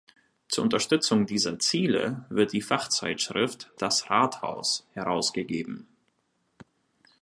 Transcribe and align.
Zur 0.49 0.63
Unterstützung 0.63 1.27
dieser 1.27 1.59
Ziele 1.59 2.25
wird 2.29 2.53
die 2.53 2.63
Fachzeitschrift 2.63 3.69
"das 3.77 4.09
rathaus" 4.09 4.87
herausgegeben. 4.93 5.87